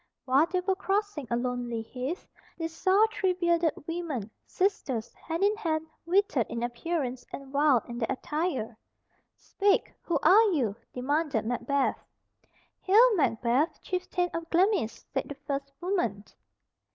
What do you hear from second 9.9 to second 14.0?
who are you?" demanded Macbeth. "Hail, Macbeth,